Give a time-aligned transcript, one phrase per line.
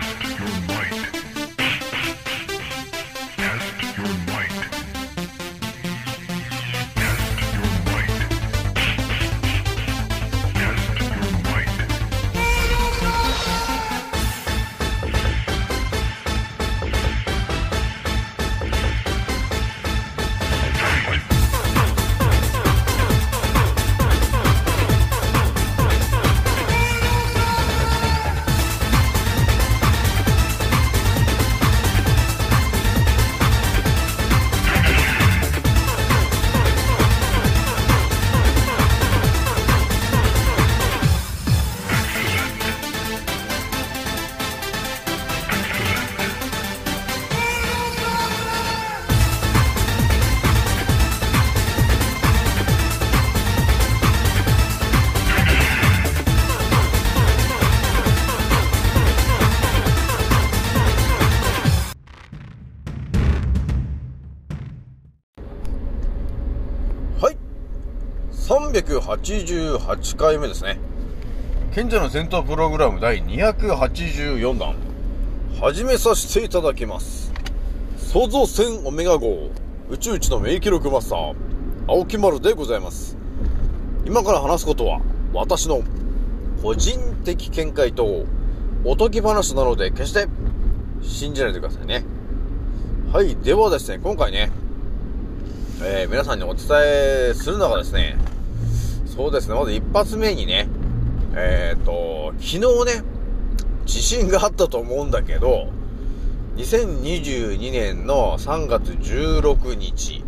[0.00, 1.33] Test your might.
[69.42, 70.78] 388回目ですね。
[71.74, 74.76] 賢者の戦闘プログラム第284弾。
[75.60, 77.32] 始めさせていただきます。
[77.96, 79.50] 創造船オメガ号。
[79.90, 81.34] 宇宙一の名記録マスター。
[81.88, 83.16] 青木丸でございます。
[84.06, 85.00] 今から話すことは
[85.32, 85.82] 私の
[86.62, 88.24] 個人的見解と
[88.84, 90.28] おとぎ話なので決して
[91.02, 92.04] 信じないでくださいね。
[93.12, 94.52] はいではですね今回ね
[95.82, 98.16] えー皆さんにお伝えするのがですね、
[99.14, 100.66] そうですね、まず一発目にね、
[101.36, 103.04] えっ、と、昨日ね、
[103.86, 105.68] 地震があったと思うんだけど、
[106.56, 110.24] 2022年の3月16日、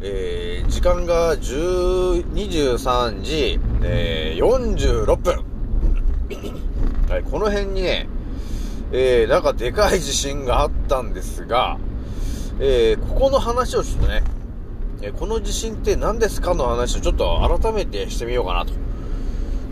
[0.00, 5.44] えー時間が23時、えー46分。
[7.08, 8.08] はい、この辺にね、
[8.90, 11.78] えーなんかでかい地震があったんですが、
[12.58, 14.24] えーここの話をちょっとね、
[15.06, 18.72] えこの地震って何ですかの話をちょっと改めてしてみようかなと、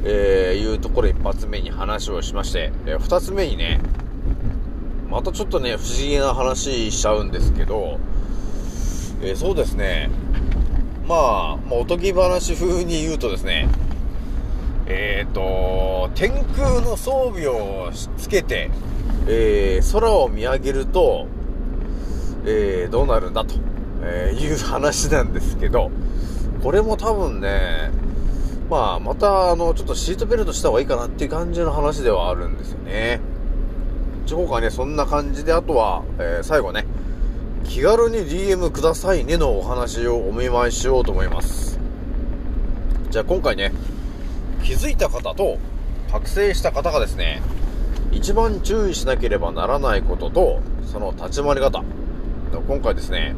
[0.04, 3.80] えーいうところ一発目に話をしまして、えー二つ目にね、
[5.08, 7.98] またちょっとね、不思議な話しちゃうんですけど、
[9.22, 10.10] えーそうですね、
[11.08, 13.70] まあ、まあ、おとぎ話風に言うとですね、
[14.84, 18.70] えっ、と、天空の装備をつけて、
[19.26, 21.26] えー空を見上げると、
[22.44, 23.71] えどうなるんだと、
[24.02, 25.90] えーいう話なんですけど、
[26.62, 27.90] これも多分ね、
[28.70, 33.20] まあ、また、あの、ちょっとシートベルトした方がいいかなっていう感じの話ではあるんですよね。
[34.24, 36.86] 一応今回ね、そんな感じで、あとは、えー最後ね、
[37.64, 41.78] 気軽に DM くださいねのお話をお見舞いしようと思います。
[43.10, 43.72] じゃあ今回ね、
[44.62, 45.58] 気づいた方と
[46.10, 47.42] 覚醒した方がですね、
[48.10, 51.82] 一番注意しなければならないことと、その立ち回り方。
[52.68, 53.34] 今回ですね、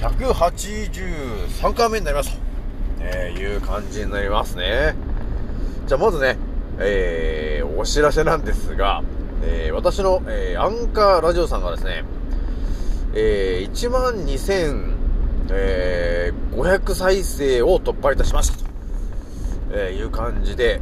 [0.00, 2.38] 183回目になりますと、
[3.00, 4.94] えーいう感じになりますね。
[5.86, 6.38] じゃあまずね、
[6.78, 9.02] えー、お知らせなんですが、
[9.42, 12.04] えー私の、えーアンカーラジオさんがですね、
[13.14, 14.94] えー、1万2500、
[15.50, 18.64] えー再生を突破いたしましたと、
[19.72, 20.80] えーいう感じで、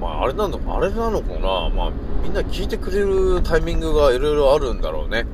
[0.00, 1.92] まあ、あれなの、あれなのかなまあ、
[2.22, 5.26] みんな聞いてくれるタイミングがいろいろあるんだろうね。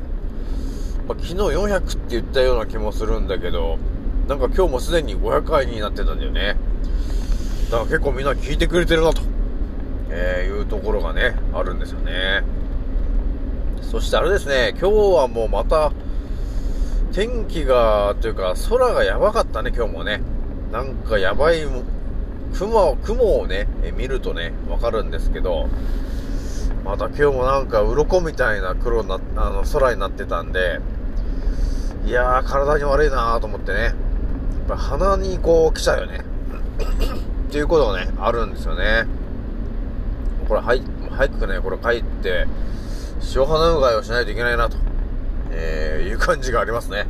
[1.10, 3.78] まあ、昨日400って言ったような気もするんだけど、
[4.28, 6.54] なんか今日もすでに500回になってたんだよね。
[7.68, 9.20] だから結構みんな聞いてくれてるなと、
[10.10, 12.44] えーいうところがね、あるんですよね。
[13.82, 15.90] そしてあれですね、今日はもうまた、
[17.12, 20.20] 天気が、というか空がやばかったね、今日もね。
[20.70, 21.66] なんかやばい、
[22.56, 23.66] 雲を、雲をね、
[23.96, 25.68] 見るとね、わかるんですけど、
[26.84, 30.78] また今日もなんか鱗みたいな黒な、あの、空になってたんで、
[32.04, 33.94] いやー、体に悪いなーと思ってね、やっ
[34.68, 36.24] ぱ鼻にこう来ちゃうよね。
[37.48, 39.06] っていうことがね、あるんですよね。
[40.48, 42.46] これ、はい、早くね、これ帰って、
[43.34, 44.76] 塩鼻うがいをしないといけないなと、
[45.50, 47.06] えー、いう感じがありますね。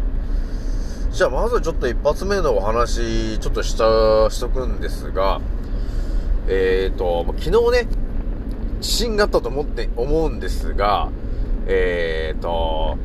[1.12, 5.40] じゃあ、まずちょっと一発目のお話、ちょっとした、しとくんですが、
[6.48, 7.88] えーと、昨日ね、
[8.80, 11.10] 地震があったと思って、思うんですが、
[11.66, 12.98] えーと、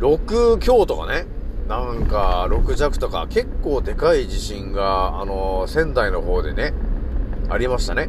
[0.00, 1.26] 6強とかね、
[1.68, 6.72] なんか6弱とか結構でかい地震が、あの、仙台の方でね、
[7.50, 8.08] ありましたね。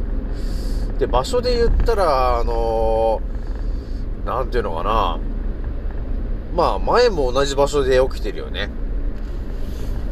[0.98, 3.20] で、場所で言ったら、あの、
[4.24, 5.18] なんていうのかな、
[6.54, 8.70] まあ前も同じ場所で起きてるよね。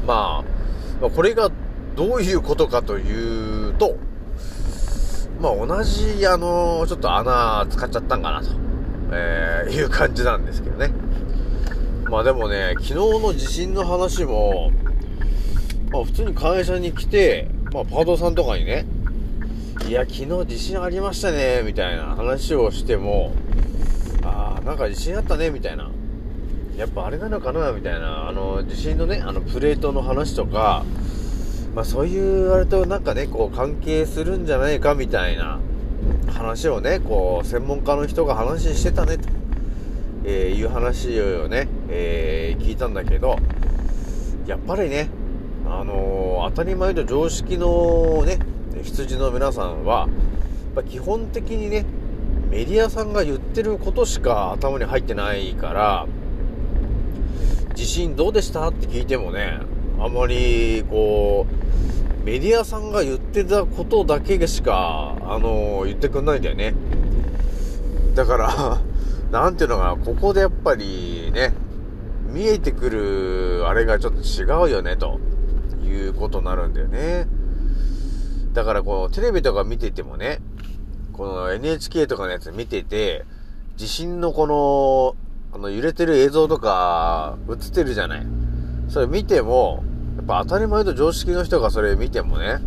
[0.06, 0.44] ま
[1.02, 1.50] あ、これが
[1.96, 3.96] どういうことかというと、
[5.40, 8.48] まあ同じ、あのちょっと穴使っちゃったんかなと、
[9.12, 10.92] えー、いう感じなんですけどね。
[12.10, 14.72] まあでもね、昨日の地震の話も、
[15.92, 18.84] まあ普通に会社に来て、まあパートさんとかにね、
[19.88, 23.32] いや、昨日地震ありましたね、みたいな話をしても、
[24.24, 25.88] ああ、なんか地震あったね、みたいな。
[26.76, 28.28] やっぱあれなのかな、みたいな。
[28.28, 30.84] あの、地震のね、あの、プレートの話とか、
[31.76, 35.60] まあそういうあれとなんかね、こう関係するんじゃないか、みたいな
[36.32, 39.28] 話をね、こう、専門家の人が話してたね、と、
[40.24, 43.36] え、いう話をね、えー、聞いたんだけど、
[44.46, 45.08] やっぱりね、
[45.66, 48.38] あのー、当たり前と常識のね、
[48.82, 50.08] 羊の皆さんは、
[50.76, 51.84] や基本的にね、
[52.50, 56.06] メディアさんが言ってることしか頭に入ってないから、
[57.74, 59.60] 地震どうでしたって聞いてもね、
[59.98, 66.74] あまり、こう、メディアさんが言ってたことだけしか、あのー、言ってくんないんだよね。
[68.14, 68.80] だから
[69.30, 71.54] なんていうのかな、ここでやっぱりね、
[72.32, 75.20] 見えてくるあれがちょっと違うよね、と
[75.84, 77.26] いうことになるんだよね。
[78.52, 80.40] だからこう、テレビとか見ててもね、
[81.12, 83.24] この NHK とかのやつ見てて、
[83.76, 85.16] 地震のこの、
[85.52, 88.26] あの揺れてる映像とか映ってるじゃない。
[88.88, 89.84] それ見ても、
[90.16, 92.58] やっぱ当たり前と常識の人がそれ見てもね、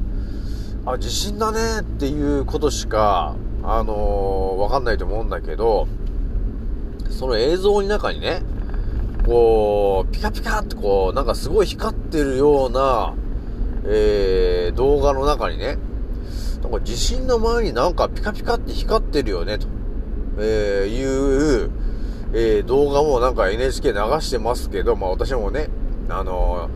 [0.85, 5.87] あ、地震だねっていうことしか、あのー、わかんないと思うんだけど、
[7.09, 8.43] その映像の中にね、
[9.25, 13.13] こう、ピカピカってこう、なんかすごい光ってるような、
[13.85, 15.77] えー、動画の中にね、
[16.61, 19.67] なんか地震の前になんかピカピカって光ってるよね、と、
[20.39, 21.71] えー、いう、
[22.33, 25.67] えー、動画もなんか NHK 流してますけど、まあ私もね、
[26.09, 26.69] あの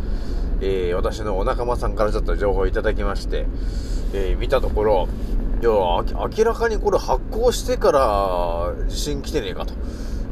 [0.59, 3.45] ー、えー、私のお仲間さんからちょっと情報いただきまして、
[4.13, 5.07] えー、見たところ、
[5.61, 9.73] いや、明らかにこれ発行してから地震来てねえかと、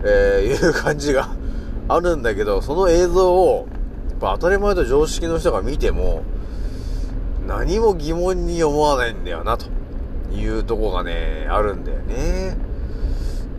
[0.06, 1.30] えいう感じが
[1.88, 3.68] あるんだけど、その映像を、
[4.10, 6.24] やっぱ当たり前と常識の人が見ても、
[7.48, 9.68] 何も疑問に思わないんだよな、と
[10.34, 12.58] いうとこがね、あるんだよね。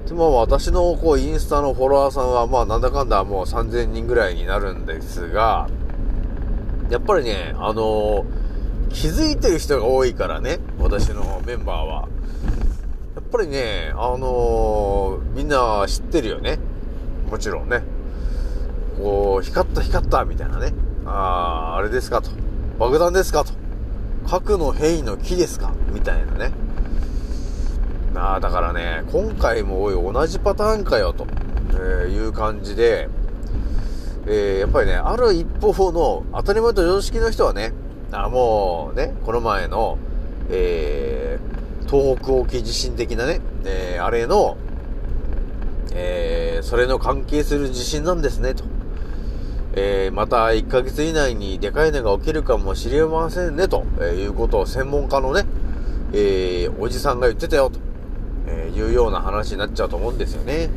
[0.06, 5.68] で、まあ私のこうインスタのフォロワーさんはまあなんだかんだもう3000人ぐらいになるんですが、
[6.90, 12.08] やっぱりね、あのー、気づいてる人が多いからね、私のメンバーは。
[13.16, 16.58] やっぱりね、あのー、みんな知ってるよね。
[17.28, 17.82] もちろんね。
[18.96, 20.72] こう、光った光ったみたいなね。
[21.04, 22.30] ああ、あれですかと。
[22.78, 23.52] 爆弾ですかと。
[24.26, 26.52] 核の変異の木ですかみたいなね。
[28.14, 31.26] ああ、だからね、今回もおい、同じパターンかよ、と、
[31.78, 33.08] えいう感じで、
[34.26, 37.72] えー、やっぱりね、ある一方の当たり前と常識の人はね、
[38.10, 39.98] あもうね、この前の、
[40.50, 44.56] えー、東北沖地震的なね、えー、あれの、
[45.92, 48.64] えー、それの関係する地震なんですね、と。
[49.78, 55.44] えー、また1ヶ月以内にでかいのが起きるかもしれませんね、と、えいうことを専門家のね、
[56.14, 57.78] えー、おじさんが言ってたよ、と、
[58.48, 60.70] えいうような話になっちゃうと思うんですよね。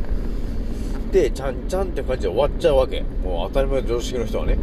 [1.14, 3.02] で、ちゃんちゃんって感じで終わっちゃうわけ。
[3.24, 4.58] もう当たり前の常識の人はね。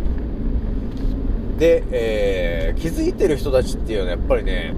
[1.58, 4.74] で、えー、気づいてる人たちっていうのはやっぱりね、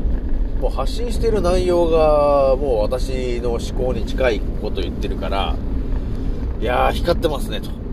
[0.61, 5.57] もう発信してる内容がもう私の思考に近いこと言ってるから、
[6.61, 7.88] いやー光ってますねと。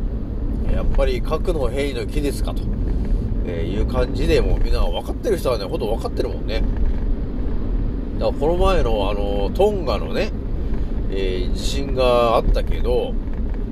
[0.71, 2.61] やっぱり核の変異の木ですかと、
[3.45, 6.63] えー、いう感じでもうみんな分かってる人はね、ほんど分かってるもんね。
[8.19, 10.31] だからこの前のあの、トンガのね、
[11.11, 13.13] えー、地震があったけど、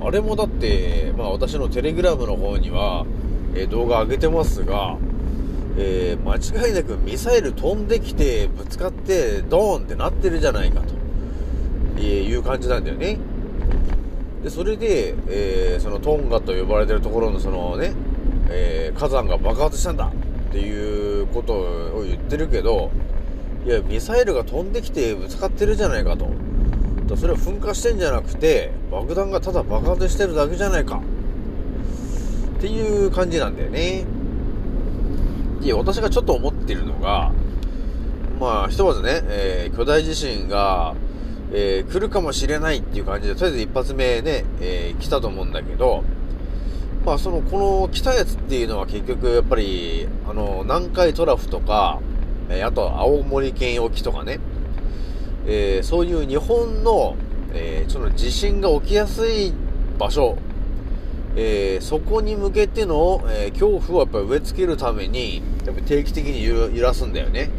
[0.02, 3.06] あれもだって、まあ私のテレグラムの方には、
[3.56, 4.98] えー、動画上げてますが、
[5.78, 10.94] えー、間違いなくミサイル飛んできて、ぶつかって、ドーンってなってるじゃないかと、
[12.00, 13.18] え、いう感じなんだよね。
[14.44, 17.94] で、それで、えー、そのトンガと呼ばれてるところのそのね、
[18.50, 20.12] えー、火山が爆発したんだ
[20.50, 22.92] っていうことを言ってるけど、
[23.66, 26.30] いや、ミサイルが飛んできてぶつかってるじゃないかと。
[27.16, 31.02] それは噴火してんじゃなくて、爆弾がただ爆発してるだけじゃないか。
[32.58, 34.06] っていう感じなんだよね。
[35.62, 37.32] いや、私がちょっと思ってるのが、
[38.40, 40.96] まあ、ひとまずね、えー、巨大地震が、
[41.52, 46.04] えー、来るかもしれないっていう感じで、とりあえず一発目ね、えー、来たと思うんだけど、
[47.06, 52.00] まあその、この来たやつっていうのは結局やっぱり、あの、南海トラフとか、
[52.50, 54.40] えー、あと青森県沖とかね、
[55.46, 57.16] えー、そういう日本の、
[57.54, 59.54] えー、その地震が起きやすい
[60.00, 60.38] 場所、
[61.36, 67.50] えー、そこに向けての、え恐怖をやっぱり植え付けるために、やっぱ定期的に揺らすんだよね。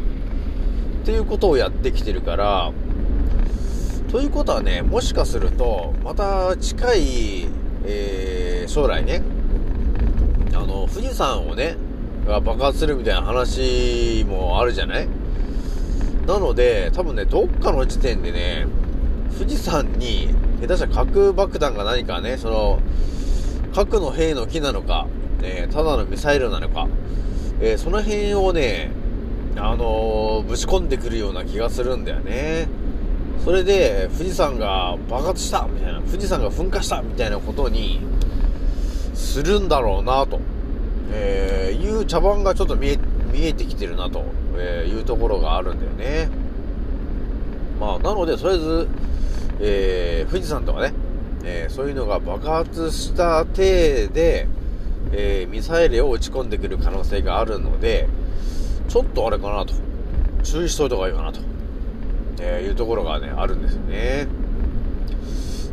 [1.01, 2.71] っていうことをやってきてるから、
[4.15, 7.47] ということはね、もしかすると、また近い、
[7.83, 9.21] えー将来ね、
[10.53, 11.75] あの、富士山をね、
[12.25, 15.09] が爆発するみたいな話もあるじゃない？
[16.25, 18.67] なので、多分ね、どっかの時点でね、
[19.37, 20.29] 富士山に、
[20.61, 22.79] 下手したら核爆弾が何かね、その、
[23.73, 25.07] 核の兵の木なのか、
[25.43, 26.87] えーただのミサイルなのか、
[27.59, 28.91] えーその辺をね、
[29.57, 32.69] あのーぶち込んでくるような気がするんだよね。
[33.43, 37.99] それで、富士山が爆発したみたいな、富士山が噴火したみたいなことに、
[39.13, 40.39] するんだろうなと、
[41.11, 42.99] えーいう茶番がちょっと見え、
[43.31, 44.23] 見えてきてるなと、
[44.57, 46.29] えいうところがあるんだよね。
[47.79, 48.87] まあ、なので、とりあえず、
[49.59, 50.93] えー富士山とかね、
[51.43, 54.47] えーそういうのが爆発した体で、
[55.11, 58.07] えーミサイルを撃ち込んでくる可能性があるので、
[58.87, 59.73] ちょっとあれかなと、
[60.43, 61.41] 注意しといた方がいいかなと、
[62.39, 64.27] えーいうところがね、あるんですよね。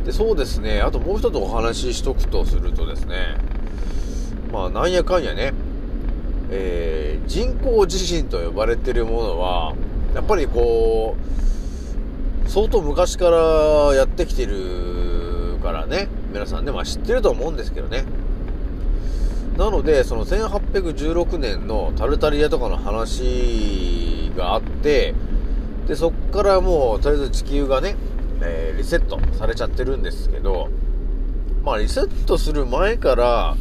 [0.05, 3.37] で、そうですね、あともう一つお話ししとくとするとですね、
[4.51, 5.53] まあ、なんやかんやね、
[6.51, 9.73] えー人工地震と呼ばれてるものは、
[10.13, 11.15] やっぱりこ
[12.45, 18.03] う、相当昔からやってきてるからね、皆さんね、まあ知ってると思うんですけどね。
[19.57, 25.13] なので、その1816年のタルタリアとかの話があって、
[25.87, 27.95] で、そっからもう、とりあえず地球がね、
[28.41, 30.69] えーリセットされちゃってるんですけど、
[31.63, 33.55] まあリセットする前から、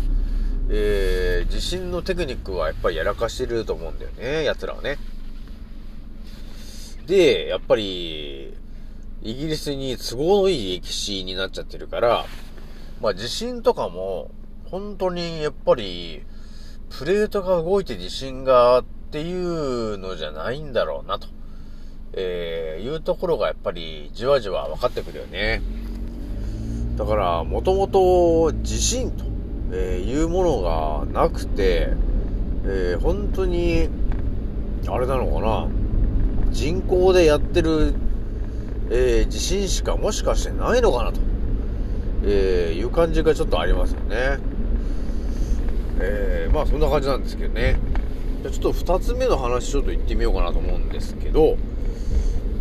[0.70, 4.98] えー地震のテクニックはやっぱりやらかしてると思うんだよね、奴らはね。
[7.06, 8.54] で、やっぱり、
[9.22, 12.24] イギリスに都合のいい歴史になっちゃってるから、
[13.00, 14.30] まあ地震とかも、
[14.70, 16.22] 本当にやっぱり、
[16.90, 21.28] プレートが動いて地震がっていうのじゃないんだろうなと、
[22.14, 25.62] えーいうところがやっぱりじわじわ分かってくるよね。
[26.97, 29.25] だから、もともと地震と、
[29.73, 31.88] えいうものがなくて、
[32.64, 33.88] えー本当に、
[34.88, 35.69] あれなのかな、
[36.50, 37.95] 人工でやってる、
[38.90, 41.21] えー地震しかもしかしてないのかなと、
[42.25, 44.38] えーいう感じがちょっとありますよね。
[45.99, 47.78] えーまあそんな感じなんですけどね。
[48.42, 51.57] じゃちょっと二つ目の話ちょっと言ってみようかなと思うんですけど、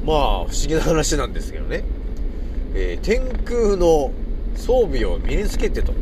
[0.06, 1.84] まあ不思議な話なんですけどね。
[2.74, 4.12] えー天空の
[4.56, 5.94] 装備を身につけてと。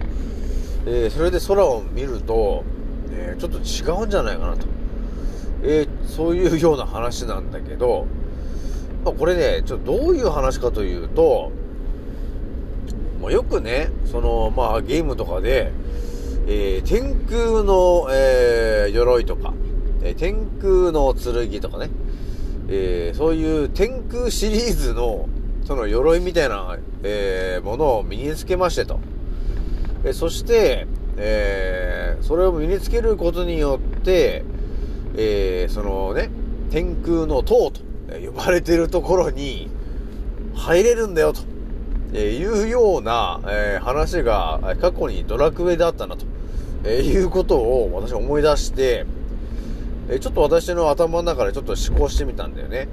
[0.85, 2.63] えーそれで空を見ると、
[3.11, 4.67] えーちょっと違うんじゃないかなと。
[5.63, 8.05] えそういうような話なんだけど、
[9.03, 11.51] まあ、これね、ちょっとどういう話かというと、
[13.21, 15.71] まあ、よくね、その、まあ、ゲームとかで、
[16.47, 19.53] え天空の、えー鎧とか、
[20.01, 21.89] え天空の剣とかね、
[22.71, 25.27] えーそういう天空シリーズの、
[25.65, 28.99] その鎧みたいな、えーものを身につけましてと。
[30.05, 34.43] えそして、えーそれを身につけることによって、
[35.17, 36.29] えーそのね、
[36.69, 37.81] 天空の塔と
[38.23, 39.69] 呼ばれてるところに
[40.53, 41.41] 入れるんだよと、
[42.13, 46.25] えいうような、え話が過去にドラクエであったなと、
[46.83, 49.05] えいうことを私思い出して、
[50.09, 52.87] えちょっと私の頭の中でちょっと思考してみたんだよね。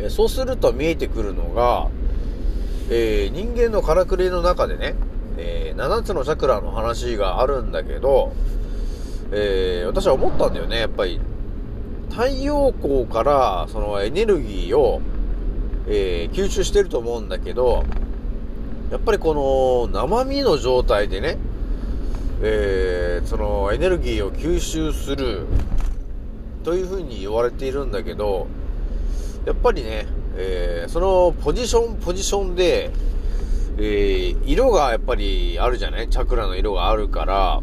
[0.00, 1.88] えそうすると見えてくるのが、
[2.90, 4.94] えー人間のからくりの中でね、
[5.36, 8.32] えー7つのチャクラの話があるんだけど、
[9.30, 11.20] えー私は思ったんだよね、やっぱり。
[12.10, 15.02] 太陽光からそのエネルギーを、
[15.86, 17.84] え吸収してると思うんだけど、
[18.90, 19.34] やっぱりこ
[19.92, 21.36] の生身の状態でね、
[22.40, 25.44] えそのエネルギーを吸収する
[26.64, 28.46] というふうに言われているんだけど、
[29.44, 32.90] やっぱりね、えーそのポジションポジションで、
[33.76, 36.08] えー色がやっぱりあるじゃない？
[36.08, 37.60] チャクラの色があるから、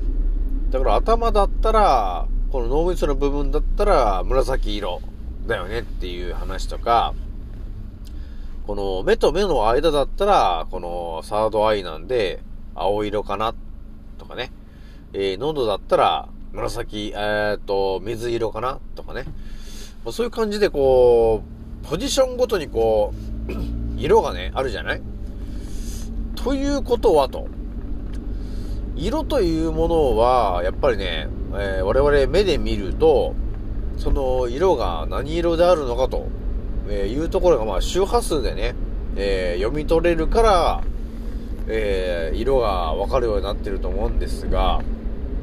[0.69, 5.01] だから頭だったら、この脳みその部分だったら紫色
[5.47, 7.15] だよねっていう話とか、
[8.67, 12.43] この目と目の間だったら、このサードアイなんで
[12.75, 13.55] 青色かな
[14.19, 14.51] とかね。
[15.17, 18.79] えー喉だったら紫、えーと、水色かな？
[18.95, 19.23] とかね。
[20.03, 21.41] まあそういう感じでこ
[21.83, 23.13] う、ポジションごとにこ
[23.47, 23.51] う、
[23.97, 25.01] 色がね、あるじゃない？
[26.35, 27.47] ということはと。
[28.97, 33.35] 色というものは、やっぱりね、えー我々目で見ると、
[33.97, 36.27] その色が何色であるのかと、
[36.89, 38.75] えいうところが、まあ、周波数でね、
[39.15, 40.83] えー読み取れるから、
[41.67, 44.81] えー色がわかるようになってると思うんですが、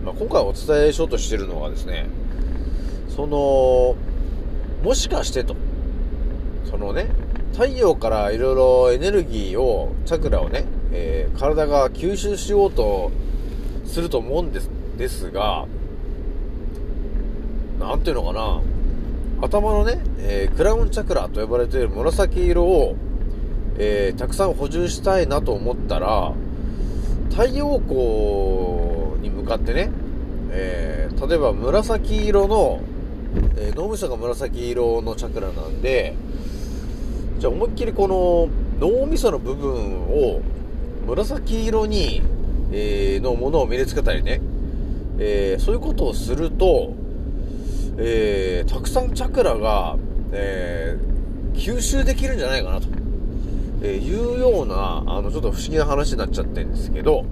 [0.04, 2.06] まあ、今回お伝えしようとしてるのはですね、
[3.08, 3.94] その、
[4.82, 5.54] もしかしてと、
[6.68, 7.08] そのね、
[7.52, 13.10] 太陽からいろいろエネルギーを、チャクラをね、えー体が吸収しようと
[13.84, 15.66] すると思うんです、ですが、
[17.78, 18.60] なんていうのかな、
[19.40, 22.96] 頭のね、えークラウンチャクラと呼ばれている紫色を、
[23.78, 26.32] えーたくさん補充したいなと思ったら、
[27.30, 28.91] 太陽光
[29.22, 29.90] に向かってね、
[30.50, 32.80] えー例えば紫色の、
[33.56, 36.14] えー脳みそが紫色のチャクラなんで、
[37.38, 38.48] じゃあ思いっきりこの
[38.80, 40.40] 脳みその部分を
[41.06, 42.22] 紫色に、
[42.72, 44.40] えーのものを身につけたりね、
[45.18, 46.94] えそういうことをすると、
[47.98, 49.96] えたくさんチャクラが、
[50.32, 50.98] え
[51.54, 52.88] 吸収できるんじゃないかなと、
[53.82, 57.24] えいうような、あの、ちょっと不思議な話になっちゃってるんですけど、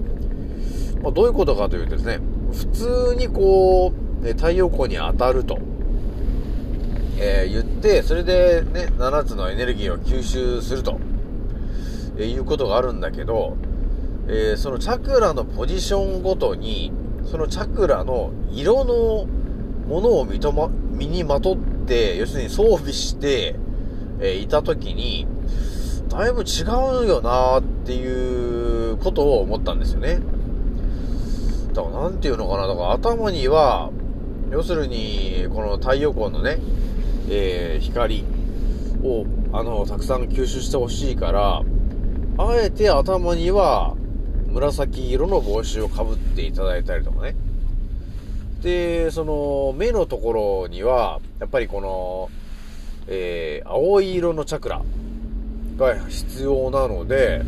[1.01, 2.19] まあ、どういうことかというとですね、
[2.51, 3.93] 普通にこ
[4.23, 5.57] う、え太陽光に当たると、
[7.17, 10.99] えー言って、それでね、7つのエネルギーを吸収すると、
[12.17, 13.57] えーいうことがあるんだけど、
[14.27, 16.91] えーそのチャクラのポジションごとに、
[17.25, 19.25] そのチャクラの色の
[19.87, 23.55] ものを身とま、身にまとって、要するに装備して、
[24.19, 25.25] えいたときに、
[26.09, 26.63] だいぶ違
[27.03, 30.19] うよなっていうことを思ったんですよね。
[31.73, 33.91] だからなんていうのかな、だから頭には、
[34.51, 36.59] 要するに、この太陽光のね、
[37.29, 38.25] えー光
[39.03, 41.61] を、あの、たくさん吸収してほしいから、
[42.37, 43.95] あえて頭には
[44.47, 47.35] 紫色の帽子をかぶっていただいたりとかね。
[48.61, 52.29] で、その、目のところには、やっぱりこの、
[53.07, 54.81] えー青い色のチャクラ
[55.77, 57.41] が必要なので、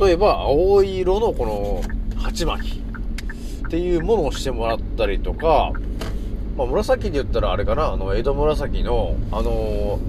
[0.00, 2.89] 例えば青い色のこの鉢巻き
[3.70, 5.70] っていうものをしてもらったりとか、
[6.56, 10.00] まあ、紫で言ったらあれかな、あの、江戸紫の、あの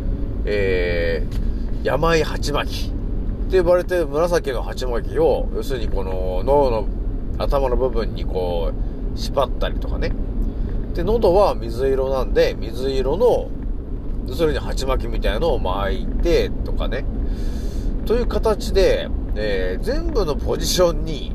[0.46, 2.92] えー、山鉢巻き
[3.50, 6.88] って呼ばれて紫の鉢巻きを、要するにこの脳の
[7.38, 8.72] 頭の部分にこ
[9.16, 10.12] う、縛ったりとかね。
[10.96, 13.48] で、喉は水色なんで、水色の、
[14.27, 17.05] 要するに鉢巻きみたいなのを巻いて、とかね。
[18.07, 21.31] という形で、えー全部のポジションに、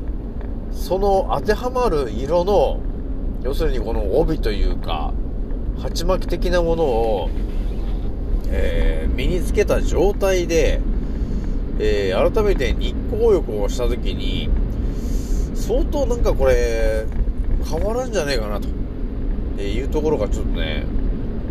[0.77, 2.79] その当てはまる色の、
[3.43, 5.11] 要するにこの帯というか、
[5.81, 7.29] 鉢巻き的なものを、
[8.49, 10.79] えー身につけた状態で、
[11.79, 14.49] えー改めて日光浴をした時に、
[15.55, 17.05] 相当なんかこれ、
[17.67, 18.67] 変わるんじゃねえかなと、
[19.57, 20.85] えいうところがちょっとね、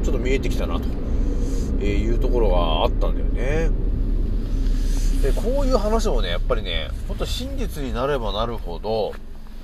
[0.04, 0.84] ちょっと見えてきたなと、
[1.80, 3.86] えいうところがあったんだよね。
[5.22, 9.12] で、こういう話もね、やっぱりね、ほんと真実になればなるほど、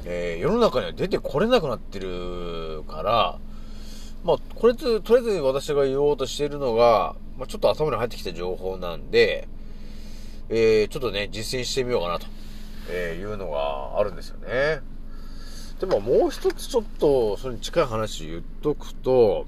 [0.05, 3.38] えー世の中には出てこれなくなってるから、
[4.25, 9.49] まあ、これと、とりあえず私が言おうとしているのが、まあ、ちょっと頭に入ってきた情報なんで、
[10.49, 12.27] えー、ちょっとね、実践してみようかなと、
[12.91, 14.81] えーいうのがあるんですよね。
[15.81, 19.47] でももう一つちょっと、それに近い話言っとくと、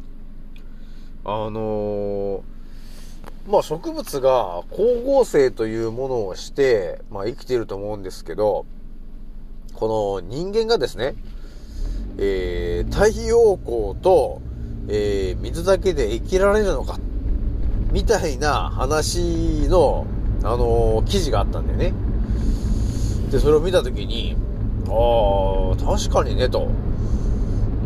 [1.24, 2.53] あのー
[3.46, 8.64] まあ植物が光合成というものをして、まあ生きていると思うんですけど、
[9.74, 11.14] この人間がですね、
[12.16, 14.40] えー、太陽光と、
[14.88, 16.98] えー、水だけで生きられるのか、
[17.92, 20.06] みたいな話の、
[20.42, 21.92] あのー記事があったんだよね。
[23.30, 24.36] で、それを見たときに、
[24.88, 24.92] あ
[25.72, 26.68] あ、確かにね、と。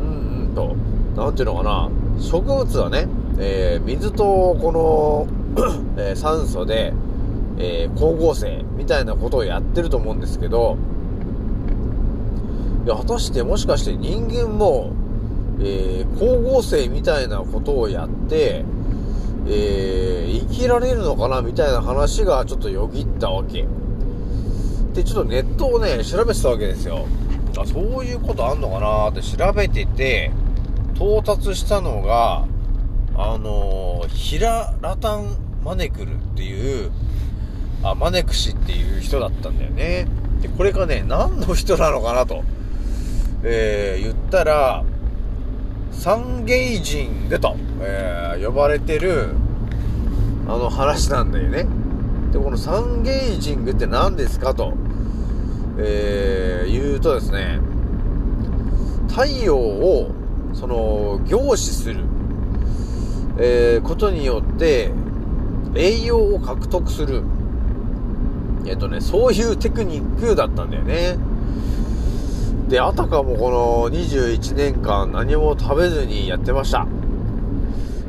[0.01, 0.77] うんうんと。
[1.21, 1.90] なんていうのかな。
[2.21, 5.38] 植物はね、えー水とこの、
[5.96, 6.92] え酸素で、
[7.58, 10.76] えー光合成みたいなことをやってると思うんですけど、
[12.87, 14.90] いや、果たしてもしかして人間も、
[15.61, 18.64] えー光合成みたいなことをやって、
[19.46, 23.66] えー生きられるのかなみたいな話がちょっとよぎったわけ。
[24.94, 27.06] で、ちょっとネットをね、調べてたわけですよ。
[27.56, 30.30] あ、そういうことあんのかなって調べてて、
[30.96, 32.44] 到達したのが、
[33.18, 36.90] あのーヒララタン・マネクルっていう、
[37.83, 40.07] あ、マネク氏っていう人だったんだよね。
[40.40, 42.44] で、これがね、何の人なのかなと、
[43.42, 44.85] えー言ったら、
[45.90, 49.31] サンゲイジングと、えー呼ばれてる、
[50.46, 51.66] あの話なんだよね。
[52.33, 54.74] で、このサンゲイジングって何ですかと、
[55.78, 57.59] えー言うとですね、
[59.09, 60.11] 太陽を、
[60.54, 62.04] その、凝視する、
[63.38, 64.90] えーことによって、
[65.74, 67.22] 栄養を獲得する。
[68.66, 71.16] えっとね、そういうテクニックだったんだよね。
[72.68, 76.87] で、あたかもこの21年間何も食べずにやってました。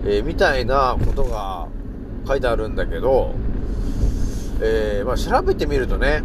[0.06, 1.68] えーみたいなことが
[2.28, 3.36] 書いてあるんだけど、
[4.62, 6.24] えーまあ、調べてみるとね、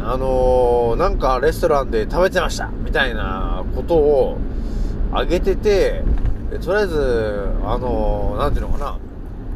[0.00, 4.38] あのーなんかレストランで食べてましたみたいなことを
[5.12, 6.02] あげてて、
[6.50, 8.98] でとりあえず、あのーなんていうのかな、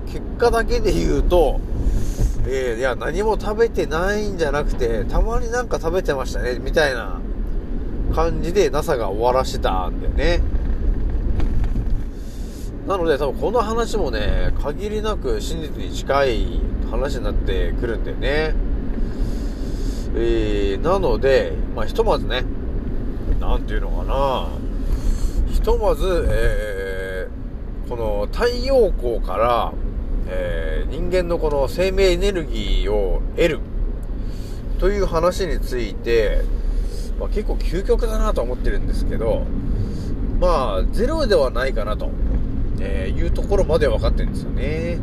[0.07, 1.61] 結果だけで言うと、
[2.47, 7.21] えーいや、何も食べてないんじゃなくて、たまになんか食べてましたね、みたいな
[8.15, 10.43] 感じで NASA が終わらしてたんだよね。
[12.87, 18.55] なので多分この話もね、限りなく真実に近い話になってくるんだよね。
[20.15, 22.45] えー、なので、まあ、ひとまずね、
[23.41, 24.49] なんていうのかな、
[25.53, 26.82] ひとまず、えー、
[27.89, 29.73] この太陽光から、
[30.29, 33.61] えー、人間のこの生命エネルギーを得る
[34.79, 36.43] という話について、
[37.19, 39.45] まあ、結構究極だなと思ってるんですけど、
[40.41, 42.11] まあ、ゼロではないかなと、
[42.81, 44.63] えーいうところまで分かってるんですよね。
[44.65, 44.99] え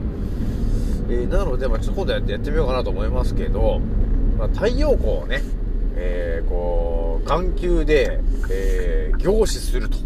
[1.12, 3.80] ーなので、まあ、ちょっと今度やってやってみようかなと思いますけど、
[4.38, 5.42] まあ、太陽光をね、
[5.96, 9.98] えーこう、眼球で、えー凝視すると。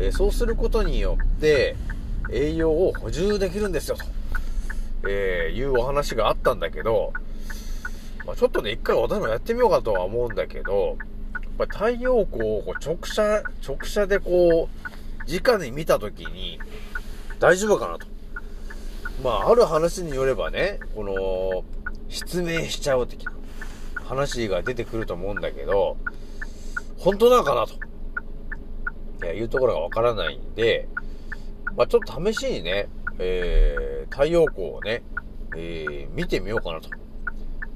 [0.00, 1.76] えそうすることによって、
[2.32, 4.04] 栄養を補充できるんですよ、と、
[5.08, 7.12] えいうお話があったんだけど、
[8.26, 10.96] まあ、ちょっとね、一回私もやってみようかとは思うんだけど、
[11.34, 16.58] やっぱ太陽光をこう直射、直射でこう、直に見たときに、
[17.38, 18.06] 大丈夫かなと。
[19.22, 21.62] まあ、ある話によればね、この、
[22.08, 23.32] 失明しちゃう的な
[24.06, 25.98] 話が出てくると思うんだけど、
[26.96, 27.89] 本当なのかなと。
[29.22, 30.88] いや、いうところがわからないんで、
[31.76, 35.02] まあ、ちょっと試しにね、えー、太陽光をね、
[35.56, 36.88] えー、見てみようかなと。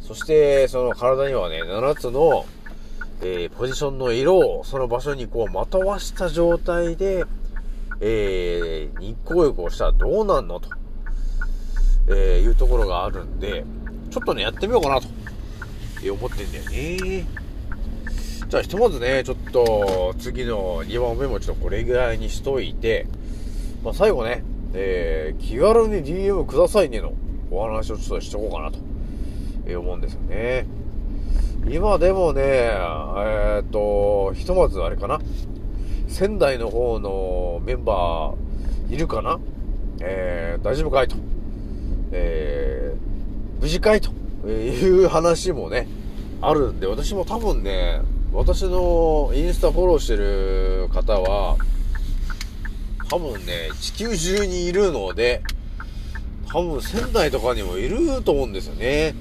[0.00, 2.46] そして、その体にはね、7つの、
[3.22, 7.24] えー、ポジションの色をその場所にこう、まとわした状態で、
[8.00, 10.68] えー、日光浴をしたらどうなんのと、
[12.08, 13.64] えー、いうところがあるんで、
[14.10, 15.08] ちょっとね、やってみようかなと、
[16.02, 17.43] えー思ってんだよね。
[18.54, 23.08] じゃあ、ひとまずね、ちょっと、次の2番目もちょっとこれぐらいにしといて、
[23.82, 27.14] まあ、最後ね、えー、気軽に DM くださいねの
[27.50, 28.78] お話をちょっとしとこうかなと、
[29.66, 30.68] えー思うんですよね。
[31.68, 35.18] 今でもね、えーっと、ひとまずあれかな。
[36.06, 39.40] 仙台の方のメンバーいるかな
[40.00, 41.16] えー、大丈夫かいと。
[42.12, 44.12] えー、無事かいと
[44.48, 45.88] いう話もね、
[46.40, 48.00] あるんで、私も多分ね、
[48.34, 51.56] 私のインスタフォローしてる方は、
[53.08, 55.40] 多分ね、地球中にいるので、
[56.48, 59.14] 多分仙台とかにもいると思うんですよね。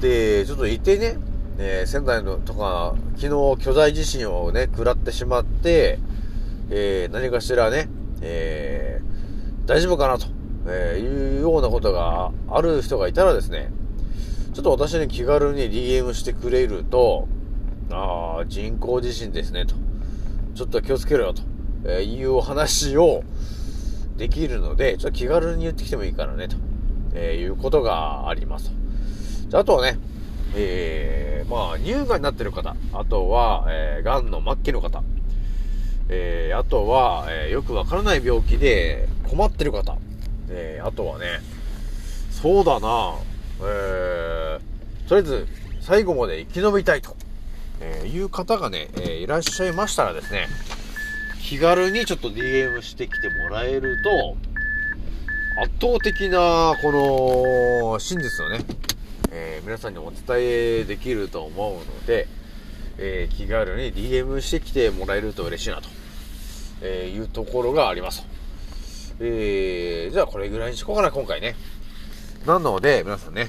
[0.00, 1.18] で、ちょっと行ってね、
[1.58, 6.00] え仙台のとか、昨日巨大地震をね、食らってしまって、
[6.70, 7.88] えー何かしらね、
[8.22, 10.26] えー大丈夫かなと、
[10.66, 13.70] えいうようなことがある人がいたらですね、
[14.52, 17.28] ちょっと私に気軽に DM してくれると、
[17.90, 19.74] ああ、人工地震ですね、と。
[20.54, 21.42] ちょっと気をつけろよ、と、
[21.84, 23.22] えーいうお話を
[24.16, 26.56] できるので、ちょっと気軽に言ってきてもいいからね、と、
[27.14, 28.70] えーいうことがあります
[29.50, 29.58] と。
[29.58, 29.98] あとはね、
[30.56, 35.02] えー、まあ、乳がんになってる方、あとは、えー、癌の末期の方、
[36.08, 39.96] えー、あとは、えーよくわからない病気で困ってる方、
[40.48, 41.40] えー、あとはね、
[42.30, 43.14] そうだな、
[43.60, 45.46] えー、とりあえず、
[45.80, 47.16] 最後まで生き延びたいと、
[47.84, 50.48] えーいう方がね、えいらっしゃいましたらですね、
[51.42, 54.36] 気軽にちょっと DM してきてもらえると、
[55.60, 58.64] 圧倒的な、この、真実をね、
[59.30, 62.26] えー皆さんにお伝えできると思うので、
[62.98, 65.88] えー気軽に DM してきてもらえると嬉しいなと、
[66.82, 68.26] えいうところがありますと。
[69.20, 71.54] えーじゃあこれぐらいにしこうかな、今回ね。
[72.46, 73.48] なので、皆さんね、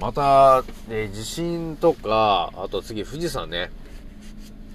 [0.00, 3.70] また、ね、地震とか、あと次富士山ね、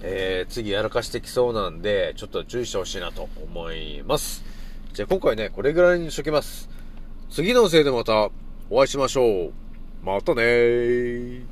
[0.02, 4.44] えー次やらかしてきそうなんで、ちょっと注意してほしいなと思います。
[4.92, 6.68] じゃあ今回ね、これぐらいにしときます。
[7.30, 8.30] 次のせいでまた
[8.68, 9.52] お会いしましょう。
[10.02, 11.51] またねー。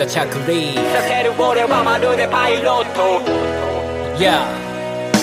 [0.00, 3.20] ざ着陸させる俺はまるでパイロット
[4.16, 4.48] Yeah.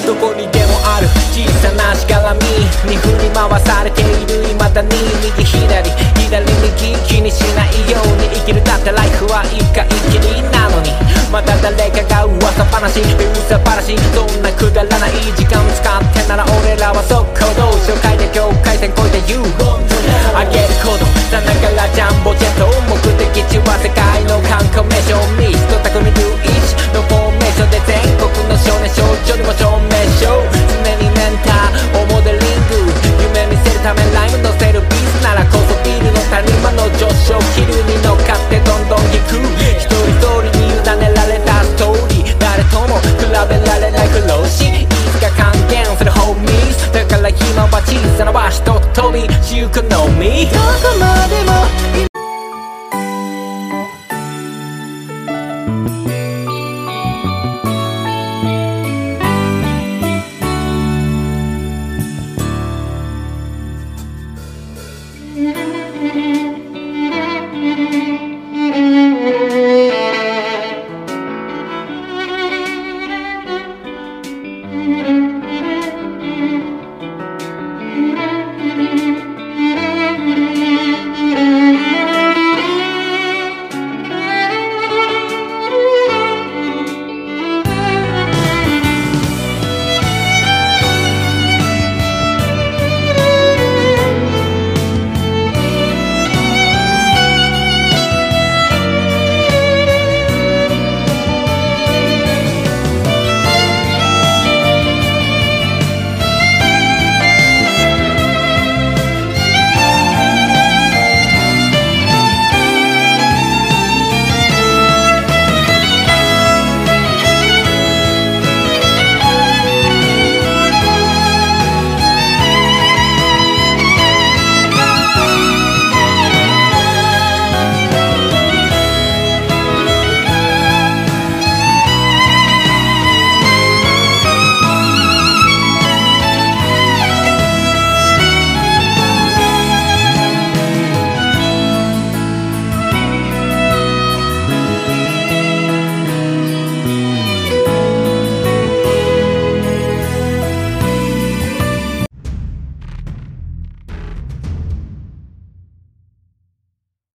[0.06, 2.42] どこにでもある小さなしがらみ。
[2.90, 4.90] に振り回されている未だに
[5.22, 5.90] 右左
[6.30, 8.64] 左右気にしないように生きる。
[8.64, 11.07] だってライフは一回きりなのに。
[11.32, 13.02] また誰かが噂話。
[13.02, 13.98] 噂話。
[14.16, 19.44] そんなくだらない時間使ってなら俺らは速攻動紹介で境界線越えて You
[20.34, 21.06] あげること。
[21.30, 22.68] さながらジャンボジェット。
[22.88, 25.20] 目的地は世界の観光名所。
[25.36, 26.14] ミスト匠ルイ
[26.64, 29.92] チのフォーメーションで全国の少年少女にも証明
[30.24, 32.40] 書常にメンターをモデリン
[32.72, 32.88] グ
[33.36, 36.17] 夢見せるためライム乗せるビーズならこそビールの
[47.88, 52.17] 小さな場所と飛びしゆくのみどこまでも